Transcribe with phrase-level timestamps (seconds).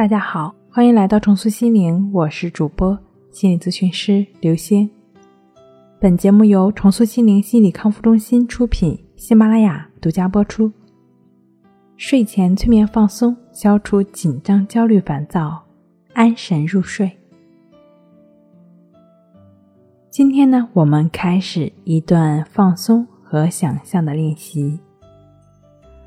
[0.00, 2.98] 大家好，欢迎来到重塑心灵，我是主播
[3.30, 4.88] 心理咨询师刘星。
[6.00, 10.72] 本节目由重塑心灵心理康复中心出品，喜马拉雅独家播出。
[11.98, 15.62] 睡前催眠放松，消除紧张、焦虑、烦躁，
[16.14, 17.10] 安神入睡。
[20.08, 24.80] 今天呢，我们开始一段放松和想象的练习，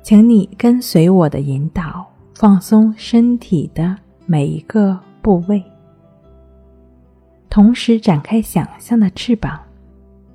[0.00, 2.08] 请你跟随我的引导。
[2.34, 3.96] 放松身体的
[4.26, 5.62] 每一个部位，
[7.48, 9.60] 同时展开想象的翅膀，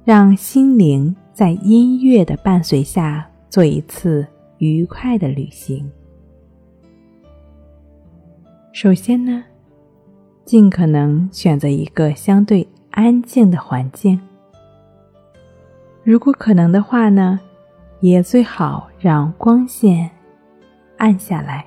[0.06, 4.26] 让心灵在音乐的伴随下做一次
[4.60, 5.90] 愉快的旅行。
[8.72, 9.44] 首先呢，
[10.46, 14.20] 尽可能选择一个相对安静的环境，
[16.04, 17.40] 如果可能的话呢，
[18.00, 20.10] 也最好让光线
[20.98, 21.66] 暗下来。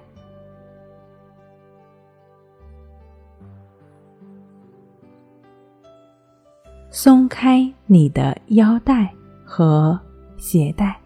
[6.92, 9.98] 松开你的腰带和
[10.36, 10.98] 鞋带，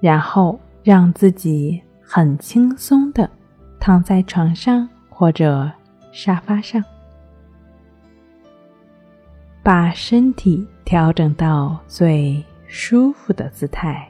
[0.00, 3.30] 然后让自己很轻松的
[3.78, 5.70] 躺在床上或者
[6.10, 6.82] 沙发上，
[9.62, 14.08] 把身体调整到最舒服的姿态，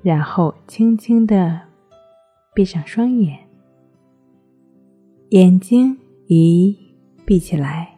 [0.00, 1.60] 然后轻轻的
[2.54, 3.38] 闭上双眼，
[5.28, 6.83] 眼睛一。
[7.26, 7.96] 闭起来，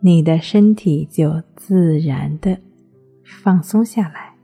[0.00, 2.58] 你的身体就自然的
[3.22, 4.34] 放松下来。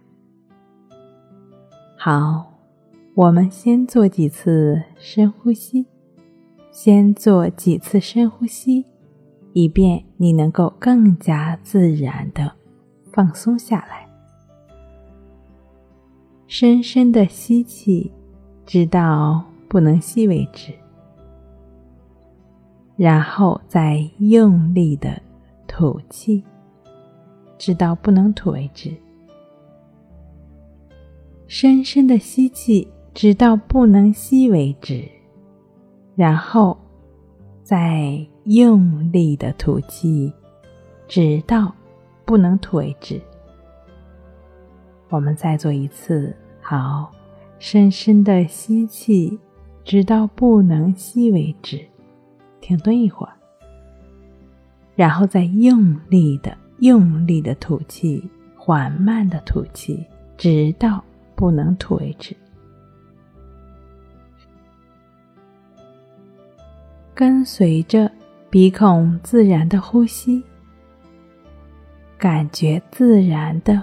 [1.98, 2.52] 好，
[3.14, 5.86] 我们先做几次深呼吸，
[6.70, 8.86] 先做几次深呼吸，
[9.52, 12.52] 以便你能够更加自然的
[13.12, 14.08] 放松下来。
[16.46, 18.12] 深深的吸气，
[18.64, 20.72] 直到不能吸为止。
[22.96, 25.20] 然后再用力的
[25.66, 26.42] 吐气，
[27.58, 28.90] 直到不能吐为止。
[31.46, 35.06] 深深的吸气，直到不能吸为止。
[36.14, 36.76] 然后
[37.62, 40.32] 再用力的吐气，
[41.06, 41.70] 直到
[42.24, 43.20] 不能吐为止。
[45.10, 47.12] 我们再做一次，好，
[47.58, 49.38] 深深的吸气，
[49.84, 51.86] 直到不能吸为止。
[52.60, 53.32] 停顿一会儿，
[54.94, 60.04] 然后再用力的、用力的吐气，缓慢的吐气，
[60.36, 61.02] 直到
[61.34, 62.36] 不能吐为止。
[67.14, 68.10] 跟随着
[68.50, 70.42] 鼻孔自然的呼吸，
[72.18, 73.82] 感觉自然的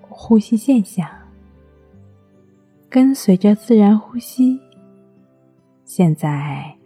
[0.00, 1.08] 呼吸现象。
[2.90, 4.60] 跟随着自然呼吸，
[5.84, 6.77] 现在。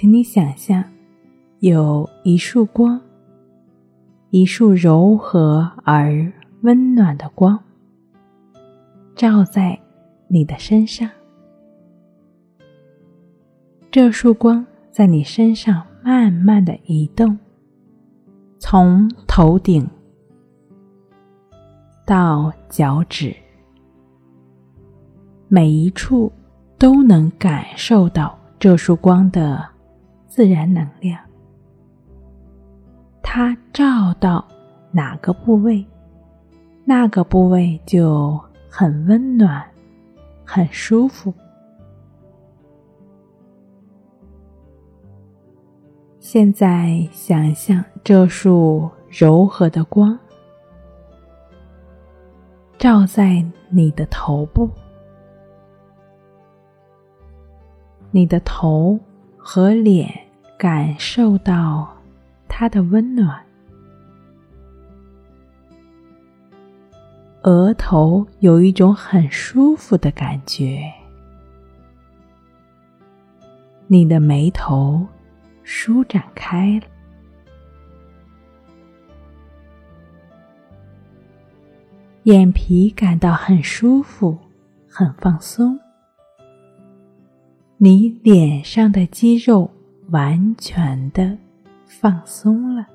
[0.00, 0.82] 请你想象，
[1.58, 2.98] 有一束光，
[4.30, 7.62] 一束柔和而温暖的光，
[9.14, 9.78] 照在
[10.26, 11.06] 你的身上。
[13.90, 17.38] 这束光在你身上慢慢的移动，
[18.58, 19.86] 从头顶
[22.06, 23.36] 到脚趾，
[25.46, 26.32] 每一处
[26.78, 29.62] 都能感受到这束光的。
[30.30, 31.20] 自然能量，
[33.20, 34.46] 它照到
[34.92, 35.84] 哪个部位，
[36.84, 38.40] 那个部位就
[38.70, 39.68] 很温暖，
[40.44, 41.34] 很舒服。
[46.20, 50.16] 现在想象这束柔和的光
[52.78, 54.70] 照在你的头部，
[58.12, 58.96] 你的头。
[59.42, 60.08] 和脸
[60.56, 61.96] 感受到
[62.46, 63.42] 它的温暖，
[67.42, 70.82] 额头有一种很舒服的感觉，
[73.86, 75.04] 你的眉头
[75.64, 76.86] 舒展开了，
[82.24, 84.38] 眼皮感到很舒服，
[84.86, 85.80] 很放松。
[87.82, 89.70] 你脸上的肌肉
[90.10, 91.38] 完全的
[91.86, 92.86] 放松了，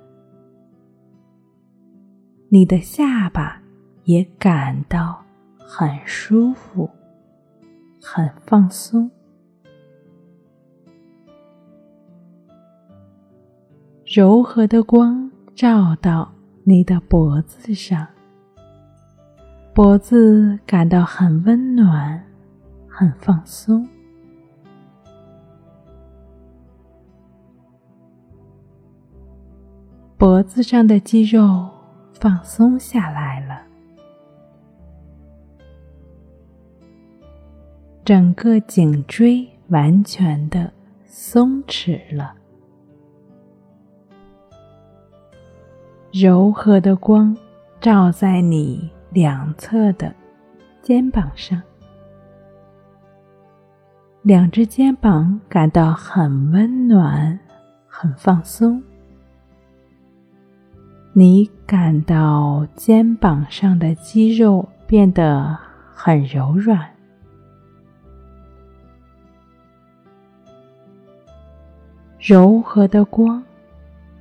[2.49, 3.59] 你的下巴
[4.03, 5.25] 也感到
[5.57, 6.87] 很舒服、
[7.99, 9.09] 很放松。
[14.05, 16.31] 柔和的光照到
[16.63, 18.05] 你的脖子上，
[19.73, 22.23] 脖子感到很温暖、
[22.87, 23.83] 很放松。
[30.25, 31.69] 脖子上的肌肉
[32.13, 33.61] 放松下来了，
[38.03, 40.73] 整个颈椎完全的
[41.05, 42.33] 松弛了，
[46.11, 47.37] 柔和的光
[47.79, 50.11] 照在你两侧的
[50.81, 51.61] 肩膀上，
[54.23, 57.39] 两只肩膀感到很温暖，
[57.85, 58.81] 很放松。
[61.17, 65.57] 你感到肩膀上的肌肉变得
[65.93, 66.89] 很柔软，
[72.19, 73.41] 柔和的光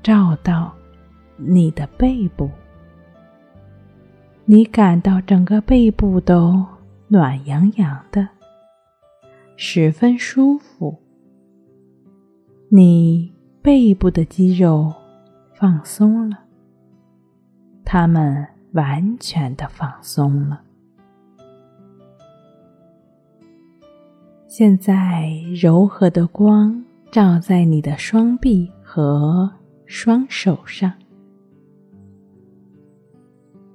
[0.04, 0.72] 照到
[1.36, 2.48] 你的背部，
[4.44, 6.64] 你感到整个背部都
[7.08, 8.28] 暖洋洋的，
[9.56, 10.96] 十分舒服。
[12.68, 14.94] 你背部的肌肉
[15.54, 16.43] 放松了。
[17.96, 20.60] 他们完全的放松了。
[24.48, 29.48] 现在，柔和的光照在你的双臂和
[29.86, 30.92] 双手上，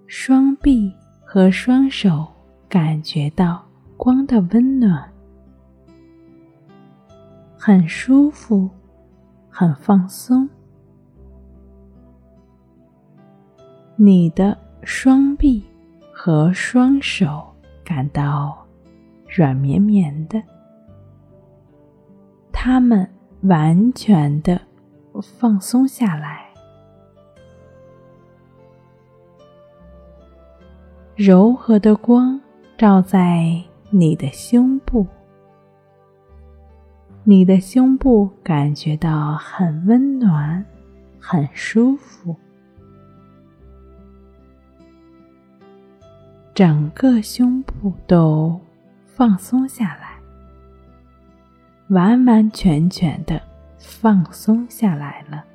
[0.06, 0.94] 双臂
[1.24, 2.27] 和双手
[2.68, 3.65] 感觉到
[3.95, 5.10] 光的温暖，
[7.57, 8.69] 很舒服，
[9.50, 10.50] 很放松。
[14.01, 15.62] 你的双臂
[16.10, 17.46] 和双手
[17.84, 18.66] 感到
[19.28, 20.42] 软绵绵的，
[22.50, 23.06] 它们
[23.42, 24.62] 完全的
[25.22, 26.46] 放松下来。
[31.18, 32.40] 柔和的光
[32.78, 35.06] 照在你的胸部，
[37.25, 40.66] 你的胸部感觉到很温暖，
[41.19, 42.34] 很舒服。
[46.60, 48.60] 整个胸部都
[49.06, 50.20] 放松下来，
[51.88, 53.42] 完完全全的
[53.78, 55.46] 放松下来了。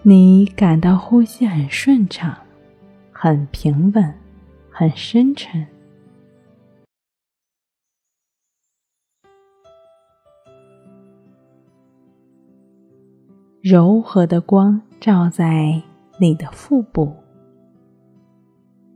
[0.00, 2.34] 你感到呼吸很顺畅，
[3.12, 4.14] 很平稳，
[4.70, 5.66] 很深沉。
[13.60, 15.82] 柔和的光照在
[16.18, 17.14] 你的腹部。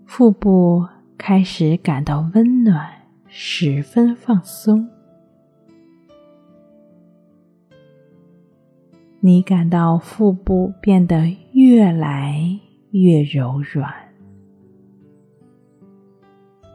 [0.06, 0.86] 腹部
[1.18, 2.88] 开始感到温暖，
[3.26, 4.88] 十分放松。
[9.20, 12.38] 你感到腹部变得越来
[12.90, 13.92] 越柔软，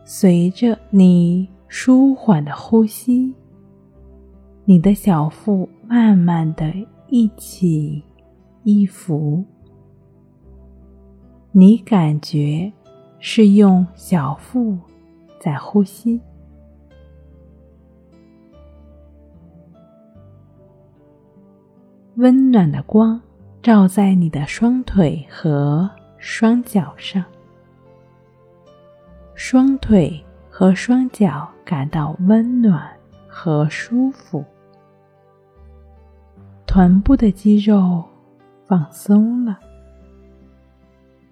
[0.04, 3.34] 随着你舒缓的呼吸，
[4.66, 6.74] 你的小腹慢慢的
[7.08, 8.04] 一起
[8.64, 9.46] 一伏，
[11.52, 12.74] 你感觉。
[13.22, 14.78] 是用小腹
[15.40, 16.22] 在呼吸，
[22.16, 23.22] 温暖的光
[23.62, 27.24] 照在你的双腿和双脚上，
[29.36, 32.90] 双腿和双脚感到温暖
[33.28, 34.44] 和舒服，
[36.66, 38.04] 臀部的肌肉
[38.66, 39.60] 放松了，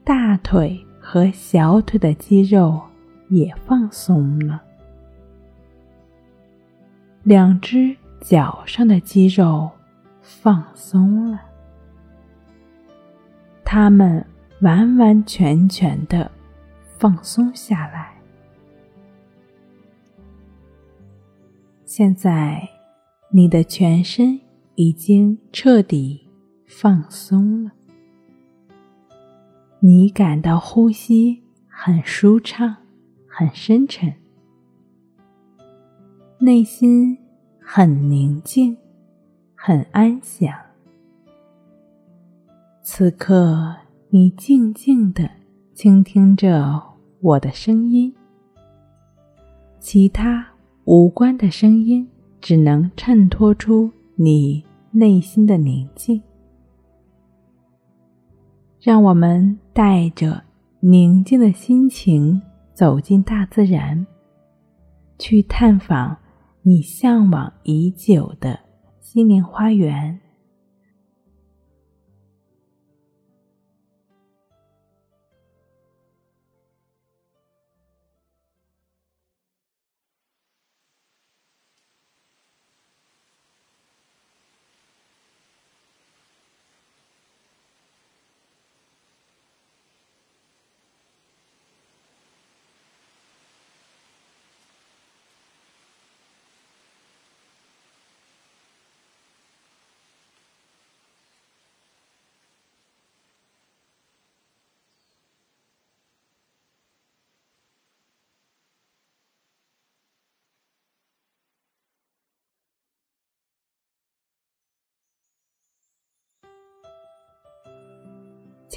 [0.03, 0.81] 大腿。
[1.09, 2.81] 和小腿的肌肉
[3.29, 4.61] 也放松了，
[7.23, 9.71] 两只脚上的肌肉
[10.19, 11.39] 放松了，
[13.63, 14.25] 它们
[14.59, 16.29] 完完全全的
[16.97, 18.13] 放松下来。
[21.85, 22.67] 现在，
[23.29, 24.37] 你的全身
[24.75, 26.29] 已经彻底
[26.67, 27.71] 放松了。
[29.79, 32.75] 你感到呼吸很舒畅，
[33.27, 34.11] 很深沉，
[36.39, 37.15] 内心
[37.59, 38.75] 很宁静，
[39.53, 40.51] 很安详。
[42.81, 43.75] 此刻，
[44.09, 45.29] 你静静的
[45.75, 46.81] 倾听着
[47.21, 48.11] 我的声音，
[49.79, 50.43] 其他
[50.85, 52.09] 无关的声音
[52.41, 56.19] 只能衬托出你内心的宁静。
[58.79, 60.43] 让我们带着
[60.79, 62.41] 宁静的心情
[62.73, 64.05] 走进大自然，
[65.17, 66.15] 去探访
[66.61, 68.59] 你向往已久的
[68.99, 70.19] 心灵花园。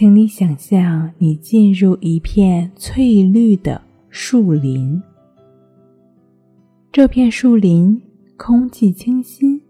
[0.00, 3.78] 请你想象你进入一片翠绿的
[4.08, 4.98] 树林，
[6.90, 8.00] 这片树林
[8.38, 9.60] 空气清新，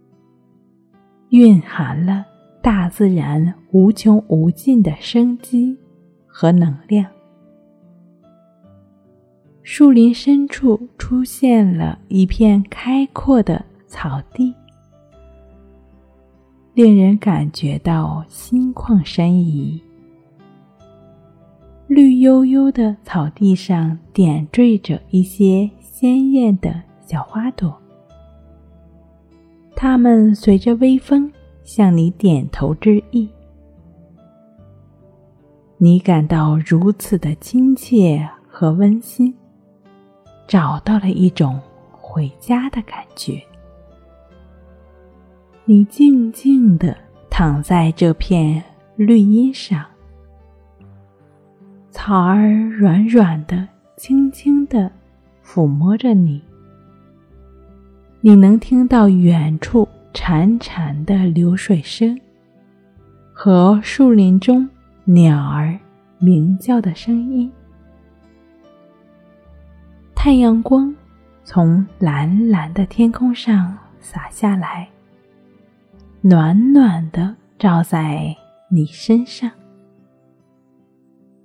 [1.31, 2.25] 蕴含了
[2.63, 5.77] 大自然无穷无尽的生机
[6.29, 7.05] 和能量。
[9.65, 14.55] 树林深处出现了一片开阔的草地，
[16.73, 19.83] 令人感觉到心旷神怡。
[21.91, 27.77] 绿油油的草地上点缀着一些鲜艳的小花朵，
[29.75, 31.29] 它们随着微风
[31.65, 33.29] 向你点头致意。
[35.79, 39.35] 你感到如此的亲切和温馨，
[40.47, 43.43] 找到了一种回家的感觉。
[45.65, 46.97] 你静静地
[47.29, 48.63] 躺在这片
[48.95, 49.85] 绿荫上。
[52.03, 54.91] 草儿软软的，轻轻的
[55.45, 56.43] 抚摸着你。
[58.23, 62.19] 你能听到远处潺潺的流水声，
[63.35, 64.67] 和树林中
[65.05, 65.79] 鸟儿
[66.19, 67.53] 鸣叫的声音。
[70.15, 70.97] 太阳光
[71.45, 74.89] 从蓝蓝的天空上洒下来，
[76.23, 78.35] 暖暖的照在
[78.71, 79.51] 你身上。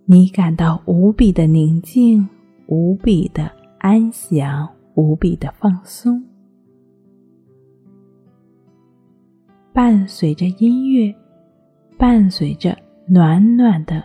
[0.07, 2.29] 你感到无比的宁静，
[2.67, 6.23] 无比的安详，无比的放松。
[9.73, 11.11] 伴随着音乐，
[11.97, 14.03] 伴随着暖暖的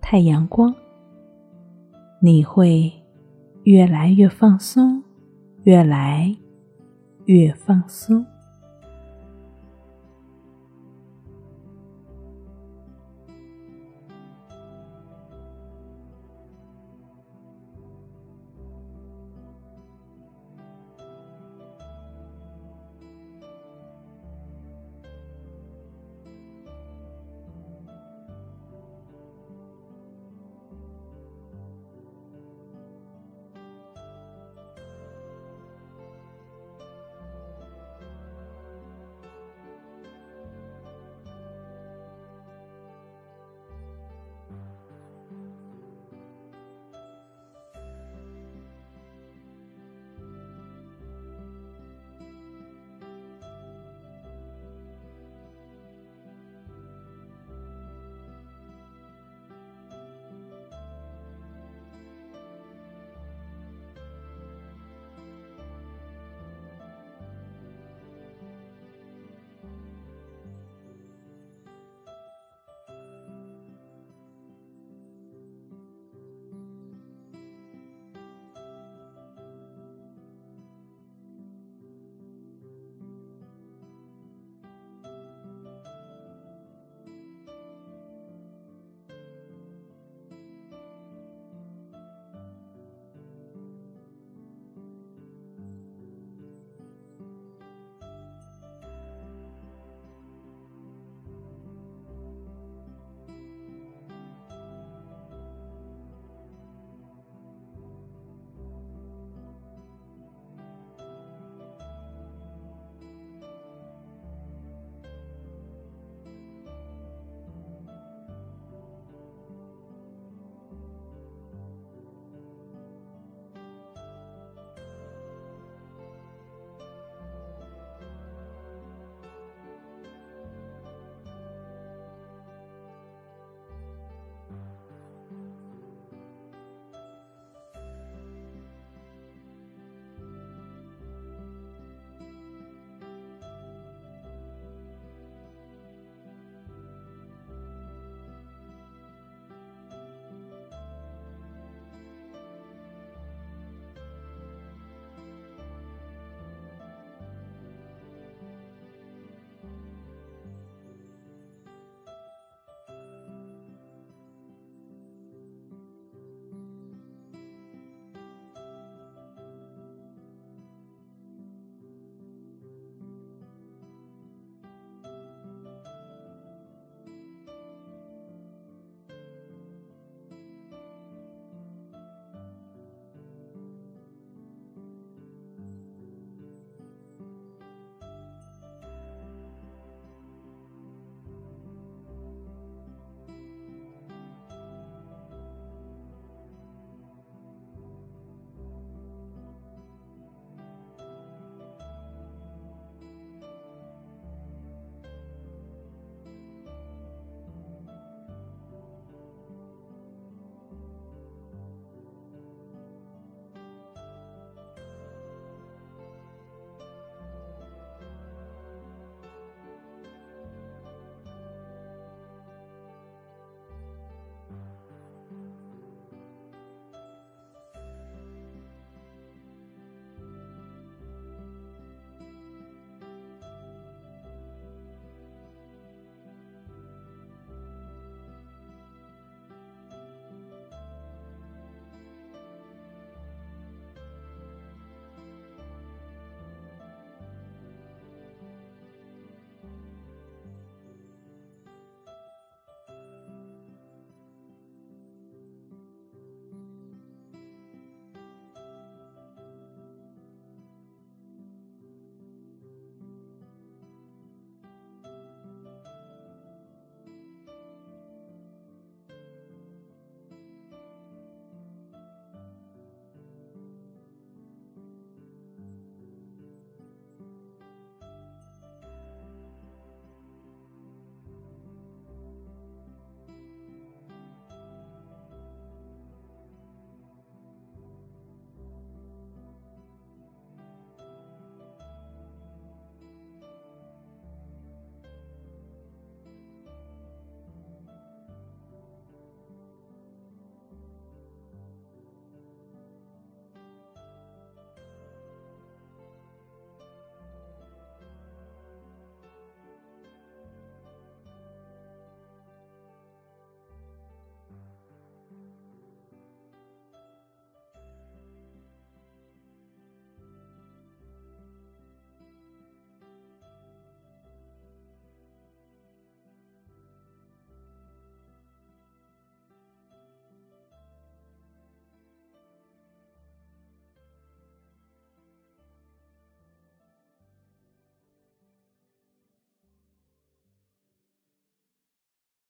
[0.00, 0.74] 太阳光，
[2.22, 2.90] 你会
[3.64, 5.04] 越来越放松，
[5.64, 6.34] 越来
[7.26, 8.24] 越放松。